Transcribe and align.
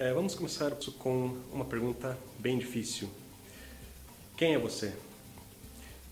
É, 0.00 0.12
vamos 0.12 0.32
começar 0.32 0.70
com 1.00 1.36
uma 1.52 1.64
pergunta 1.64 2.16
bem 2.38 2.56
difícil. 2.56 3.10
Quem 4.36 4.54
é 4.54 4.58
você? 4.58 4.92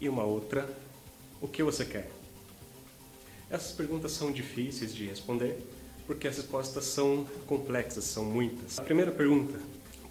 E 0.00 0.08
uma 0.08 0.24
outra, 0.24 0.68
o 1.40 1.46
que 1.46 1.62
você 1.62 1.84
quer? 1.84 2.10
Essas 3.48 3.70
perguntas 3.70 4.10
são 4.10 4.32
difíceis 4.32 4.92
de 4.92 5.06
responder 5.06 5.64
porque 6.04 6.26
as 6.26 6.36
respostas 6.36 6.84
são 6.86 7.28
complexas, 7.46 8.02
são 8.02 8.24
muitas. 8.24 8.76
A 8.76 8.82
primeira 8.82 9.12
pergunta, 9.12 9.56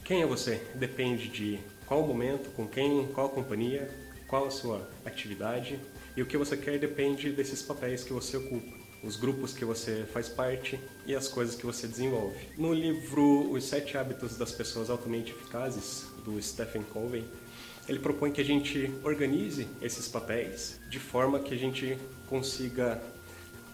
quem 0.05 0.21
é 0.21 0.25
você? 0.25 0.65
Depende 0.73 1.27
de 1.27 1.59
qual 1.85 2.07
momento, 2.07 2.51
com 2.51 2.65
quem, 2.65 3.05
qual 3.07 3.27
companhia, 3.27 3.93
qual 4.25 4.45
a 4.45 4.51
sua 4.51 4.89
atividade 5.03 5.77
e 6.15 6.21
o 6.21 6.25
que 6.25 6.37
você 6.37 6.55
quer 6.55 6.79
depende 6.79 7.29
desses 7.33 7.61
papéis 7.61 8.05
que 8.05 8.13
você 8.13 8.37
ocupa 8.37 8.84
os 9.05 9.15
grupos 9.15 9.53
que 9.53 9.63
você 9.63 10.03
faz 10.11 10.27
parte 10.27 10.79
e 11.05 11.15
as 11.15 11.27
coisas 11.27 11.55
que 11.55 11.65
você 11.65 11.87
desenvolve. 11.87 12.49
No 12.57 12.73
livro 12.73 13.51
Os 13.51 13.65
Sete 13.65 13.97
Hábitos 13.97 14.35
das 14.35 14.51
Pessoas 14.51 14.89
Altamente 14.89 15.31
Eficazes, 15.31 16.05
do 16.25 16.41
Stephen 16.41 16.81
Covey, 16.81 17.23
ele 17.87 17.99
propõe 17.99 18.31
que 18.31 18.41
a 18.41 18.43
gente 18.43 18.91
organize 19.03 19.67
esses 19.79 20.07
papéis 20.07 20.79
de 20.89 20.99
forma 20.99 21.39
que 21.39 21.53
a 21.53 21.57
gente 21.57 21.97
consiga 22.27 22.99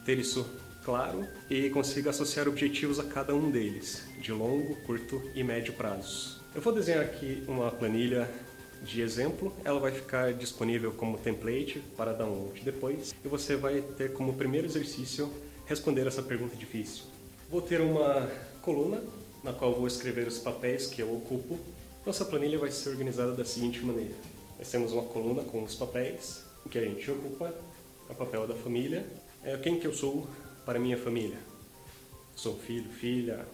ter 0.06 0.20
isso 0.20 0.46
claro 0.84 1.26
e 1.50 1.70
consiga 1.70 2.10
associar 2.10 2.48
objetivos 2.48 3.00
a 3.00 3.04
cada 3.06 3.34
um 3.34 3.50
deles, 3.50 4.04
de 4.20 4.34
longo, 4.34 4.76
curto 4.82 5.22
e 5.34 5.44
médio 5.44 5.74
prazos. 5.74 6.42
Eu 6.54 6.62
vou 6.62 6.74
desenhar 6.74 7.02
aqui 7.02 7.42
uma 7.48 7.72
planilha 7.72 8.30
de 8.84 9.02
exemplo, 9.02 9.54
ela 9.64 9.80
vai 9.80 9.92
ficar 9.92 10.34
disponível 10.34 10.92
como 10.92 11.18
template 11.18 11.80
para 11.96 12.14
download 12.14 12.62
depois 12.62 13.14
e 13.24 13.28
você 13.28 13.56
vai 13.56 13.82
ter 13.82 14.14
como 14.14 14.34
primeiro 14.34 14.68
exercício 14.68 15.32
responder 15.66 16.08
essa 16.08 16.24
pergunta 16.24 16.56
difícil. 16.56 17.04
Vou 17.50 17.62
ter 17.62 17.80
uma 17.82 18.30
coluna 18.62 19.04
na 19.44 19.54
qual 19.54 19.74
vou 19.74 19.88
escrever 19.88 20.28
os 20.28 20.40
papéis 20.40 20.88
que 20.88 21.02
eu 21.02 21.14
ocupo. 21.14 21.60
Nossa 22.06 22.26
planilha 22.26 22.58
vai 22.58 22.72
ser 22.72 22.90
organizada 22.90 23.34
da 23.34 23.46
seguinte 23.46 23.80
maneira: 23.86 24.16
nós 24.58 24.70
temos 24.70 24.92
uma 24.92 25.04
coluna 25.04 25.44
com 25.44 25.64
os 25.64 25.76
papéis 25.76 26.44
que 26.70 26.78
a 26.78 26.82
gente 26.82 27.10
ocupa, 27.12 27.54
o 28.10 28.16
papel 28.16 28.48
da 28.48 28.56
família, 28.56 29.06
é 29.44 29.58
quem 29.58 29.80
que 29.80 29.86
eu 29.86 29.94
sou 29.94 30.28
para 30.66 30.80
minha 30.80 30.98
família. 30.98 31.38
Sou 32.36 32.58
filho, 32.58 32.90
filha, 32.90 33.46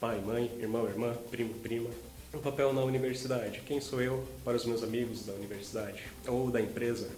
pai, 0.00 0.20
mãe, 0.20 0.50
irmão, 0.60 0.86
irmã, 0.86 1.14
primo, 1.30 1.54
prima, 1.54 1.90
um 2.34 2.38
papel 2.38 2.72
na 2.72 2.82
universidade. 2.82 3.60
Quem 3.66 3.80
sou 3.80 4.00
eu 4.00 4.26
para 4.44 4.56
os 4.56 4.64
meus 4.64 4.82
amigos 4.82 5.26
da 5.26 5.34
universidade 5.34 6.02
ou 6.26 6.50
da 6.50 6.60
empresa? 6.60 7.08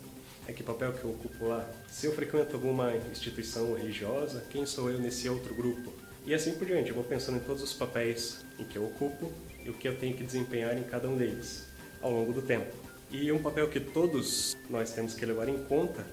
É 0.47 0.53
que 0.53 0.63
papel 0.63 0.93
que 0.93 1.05
eu 1.05 1.11
ocupo 1.11 1.47
lá? 1.47 1.69
Se 1.89 2.07
eu 2.07 2.13
frequento 2.13 2.55
alguma 2.55 2.95
instituição 2.97 3.75
religiosa, 3.75 4.45
quem 4.51 4.67
sou 4.67 4.91
eu 4.91 4.99
nesse 4.99 5.29
outro 5.29 5.55
grupo? 5.55 5.93
E 6.27 6.35
assim 6.35 6.55
por 6.55 6.67
diante, 6.67 6.89
eu 6.89 6.95
vou 6.95 7.05
pensando 7.05 7.37
em 7.37 7.41
todos 7.41 7.63
os 7.63 7.73
papéis 7.73 8.45
em 8.59 8.65
que 8.65 8.77
eu 8.77 8.85
ocupo 8.85 9.33
e 9.65 9.71
o 9.71 9.75
que 9.75 9.87
eu 9.87 9.97
tenho 9.97 10.17
que 10.17 10.25
desempenhar 10.25 10.77
em 10.77 10.83
cada 10.83 11.09
um 11.09 11.17
deles 11.17 11.67
ao 12.03 12.11
longo 12.11 12.33
do 12.33 12.43
tempo. 12.43 12.75
E 13.11 13.31
um 13.31 13.41
papel 13.41 13.69
que 13.69 13.79
todos 13.79 14.57
nós 14.69 14.91
temos 14.91 15.15
que 15.15 15.25
levar 15.25 15.49
em 15.49 15.63
conta 15.65 16.05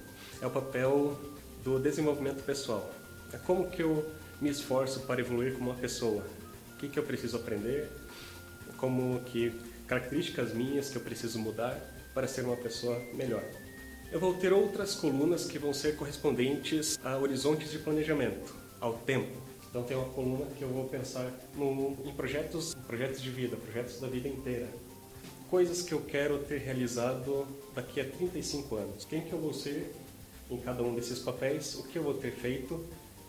é 0.42 0.46
o 0.46 0.52
papel 0.52 1.20
do 1.64 1.80
desenvolvimento 1.80 2.44
pessoal. 2.44 2.94
É 3.34 3.38
como 3.38 3.70
que 3.70 3.82
eu 3.82 4.10
me 4.40 4.50
esforço 4.50 5.02
para 5.02 5.20
evoluir 5.20 5.54
como 5.54 5.72
uma 5.72 5.80
pessoa. 5.80 6.24
O 6.74 6.78
que, 6.78 6.88
que 6.88 7.00
eu 7.00 7.04
preciso 7.04 7.38
aprender? 7.38 7.90
Como 8.78 9.20
que 9.22 9.54
características 9.88 10.54
minhas 10.54 10.90
que 10.90 10.98
eu 10.98 11.02
preciso 11.02 11.38
mudar 11.40 11.80
para 12.14 12.28
ser 12.28 12.46
uma 12.46 12.56
pessoa 12.56 13.00
melhor. 13.14 13.44
Eu 14.12 14.20
vou 14.20 14.34
ter 14.34 14.52
outras 14.52 14.96
colunas 14.96 15.46
que 15.46 15.58
vão 15.58 15.74
ser 15.74 15.96
correspondentes 15.96 17.00
a 17.04 17.18
horizontes 17.18 17.72
de 17.72 17.80
planejamento, 17.80 18.54
ao 18.80 18.94
tempo. 18.94 19.42
Então 19.70 19.84
tem 19.84 19.96
uma 19.96 20.10
coluna 20.10 20.46
que 20.58 20.62
eu 20.62 20.68
vou 20.68 20.86
pensar 20.90 21.32
no, 21.56 21.98
em 22.04 22.14
projetos, 22.14 22.76
projetos 22.86 23.22
de 23.22 23.30
vida, 23.30 23.56
projetos 23.56 24.02
da 24.02 24.08
vida 24.08 24.28
inteira. 24.28 24.68
Coisas 25.50 25.82
que 25.82 25.94
eu 25.94 26.02
quero 26.02 26.40
ter 26.40 26.60
realizado 26.60 27.48
daqui 27.74 28.02
a 28.02 28.06
35 28.06 28.76
anos. 28.76 29.06
Quem 29.06 29.22
que 29.22 29.32
eu 29.32 29.40
vou 29.40 29.54
ser 29.54 29.94
em 30.50 30.58
cada 30.58 30.84
um 30.84 30.94
desses 30.94 31.20
papéis? 31.20 31.76
O 31.76 31.84
que 31.84 31.98
eu 31.98 32.04
vou 32.04 32.14
ter 32.14 32.32
feito 32.32 32.86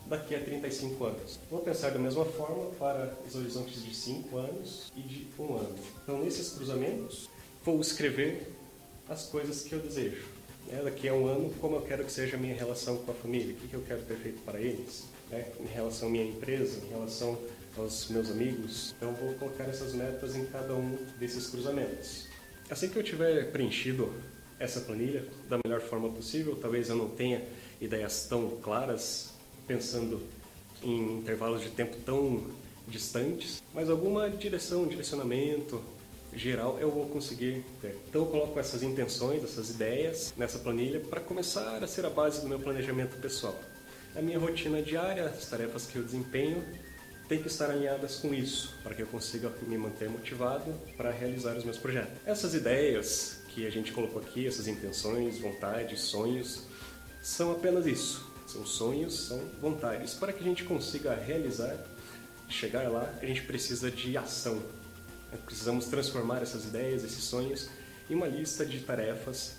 daqui 0.06 0.34
a 0.34 0.40
35 0.40 1.04
anos. 1.04 1.40
Vou 1.50 1.60
pensar 1.60 1.90
da 1.90 1.98
mesma 1.98 2.24
forma 2.24 2.66
para 2.78 3.14
os 3.26 3.34
horizontes 3.34 3.82
de 3.82 3.94
5 3.94 4.36
anos 4.36 4.92
e 4.96 5.00
de 5.00 5.26
1 5.38 5.42
um 5.42 5.56
ano. 5.56 5.74
Então, 6.02 6.22
nesses 6.22 6.50
cruzamentos, 6.50 7.28
vou 7.64 7.80
escrever 7.80 8.52
as 9.08 9.26
coisas 9.26 9.62
que 9.62 9.72
eu 9.72 9.80
desejo. 9.80 10.24
É, 10.70 10.82
daqui 10.82 11.08
a 11.08 11.14
um 11.14 11.26
ano, 11.26 11.52
como 11.60 11.76
eu 11.76 11.82
quero 11.82 12.04
que 12.04 12.12
seja 12.12 12.36
a 12.36 12.40
minha 12.40 12.54
relação 12.54 12.96
com 12.98 13.10
a 13.10 13.14
família, 13.14 13.54
o 13.54 13.68
que 13.68 13.74
eu 13.74 13.82
quero 13.82 14.02
ter 14.02 14.16
feito 14.16 14.40
para 14.42 14.60
eles, 14.60 15.04
né? 15.30 15.46
em 15.60 15.66
relação 15.66 16.08
à 16.08 16.10
minha 16.10 16.24
empresa, 16.24 16.80
em 16.84 16.88
relação 16.88 17.38
aos 17.76 18.08
meus 18.08 18.30
amigos. 18.30 18.94
Então, 18.96 19.12
vou 19.14 19.34
colocar 19.34 19.64
essas 19.64 19.92
metas 19.92 20.36
em 20.36 20.46
cada 20.46 20.74
um 20.74 20.96
desses 21.18 21.48
cruzamentos. 21.48 22.28
Assim 22.70 22.88
que 22.88 22.96
eu 22.96 23.02
tiver 23.02 23.50
preenchido 23.50 24.12
essa 24.58 24.80
planilha 24.80 25.26
da 25.48 25.58
melhor 25.64 25.80
forma 25.80 26.08
possível, 26.08 26.56
talvez 26.56 26.88
eu 26.88 26.96
não 26.96 27.08
tenha 27.08 27.42
ideias 27.80 28.26
tão 28.28 28.50
claras 28.62 29.32
pensando 29.66 30.20
em 30.82 31.18
intervalos 31.18 31.62
de 31.62 31.70
tempo 31.70 31.96
tão 32.04 32.44
distantes, 32.88 33.62
mas 33.72 33.88
alguma 33.88 34.28
direção, 34.28 34.86
direcionamento 34.86 35.82
geral 36.34 36.78
eu 36.80 36.90
vou 36.90 37.06
conseguir 37.08 37.64
ter. 37.80 37.96
Então 38.08 38.22
eu 38.22 38.26
coloco 38.28 38.58
essas 38.58 38.82
intenções, 38.82 39.44
essas 39.44 39.70
ideias 39.70 40.32
nessa 40.36 40.58
planilha 40.58 41.00
para 41.00 41.20
começar 41.20 41.82
a 41.82 41.86
ser 41.86 42.04
a 42.06 42.10
base 42.10 42.40
do 42.40 42.48
meu 42.48 42.58
planejamento 42.58 43.16
pessoal. 43.18 43.54
A 44.16 44.20
minha 44.20 44.38
rotina 44.38 44.82
diária, 44.82 45.24
as 45.24 45.46
tarefas 45.46 45.86
que 45.86 45.96
eu 45.96 46.02
desempenho, 46.02 46.62
tem 47.28 47.40
que 47.40 47.48
estar 47.48 47.70
alinhadas 47.70 48.16
com 48.16 48.34
isso, 48.34 48.74
para 48.82 48.94
que 48.94 49.02
eu 49.02 49.06
consiga 49.06 49.50
me 49.66 49.78
manter 49.78 50.08
motivado 50.08 50.74
para 50.96 51.10
realizar 51.10 51.56
os 51.56 51.64
meus 51.64 51.78
projetos. 51.78 52.12
Essas 52.26 52.52
ideias 52.54 53.40
que 53.48 53.66
a 53.66 53.70
gente 53.70 53.92
colocou 53.92 54.20
aqui, 54.20 54.46
essas 54.46 54.68
intenções, 54.68 55.38
vontades, 55.38 56.00
sonhos, 56.00 56.64
são 57.22 57.52
apenas 57.52 57.86
isso, 57.86 58.31
são 58.52 58.66
sonhos, 58.66 59.14
são 59.14 59.38
vontades. 59.60 60.14
Para 60.14 60.32
que 60.32 60.40
a 60.40 60.46
gente 60.46 60.64
consiga 60.64 61.14
realizar, 61.14 61.76
chegar 62.48 62.88
lá, 62.90 63.12
a 63.20 63.26
gente 63.26 63.42
precisa 63.42 63.90
de 63.90 64.16
ação. 64.16 64.62
Precisamos 65.44 65.86
transformar 65.86 66.42
essas 66.42 66.64
ideias, 66.64 67.02
esses 67.02 67.24
sonhos, 67.24 67.68
em 68.10 68.14
uma 68.14 68.26
lista 68.26 68.64
de 68.66 68.80
tarefas 68.80 69.56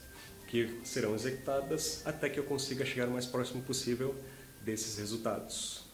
que 0.48 0.80
serão 0.84 1.16
executadas 1.16 2.06
até 2.06 2.30
que 2.30 2.40
eu 2.40 2.44
consiga 2.44 2.86
chegar 2.86 3.08
o 3.08 3.12
mais 3.12 3.26
próximo 3.26 3.64
possível 3.64 4.16
desses 4.62 4.98
resultados. 4.98 5.93